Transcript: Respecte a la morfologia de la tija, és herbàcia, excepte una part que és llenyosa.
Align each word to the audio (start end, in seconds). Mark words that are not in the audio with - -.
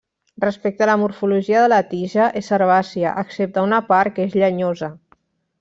Respecte 0.43 0.85
a 0.85 0.87
la 0.89 0.95
morfologia 1.01 1.59
de 1.65 1.67
la 1.75 1.79
tija, 1.93 2.31
és 2.41 2.49
herbàcia, 2.57 3.13
excepte 3.25 3.67
una 3.71 3.85
part 3.93 4.17
que 4.17 4.29
és 4.31 4.39
llenyosa. 4.43 4.95